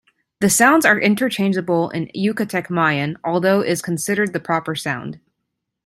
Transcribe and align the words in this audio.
The 0.39 0.49
sounds 0.49 0.83
are 0.83 0.99
interchangeable 0.99 1.91
in 1.91 2.07
Yucatec 2.15 2.71
Mayan 2.71 3.17
although 3.23 3.61
is 3.61 3.83
considered 3.83 4.33
the 4.33 4.39
proper 4.39 4.73
sound. 4.73 5.19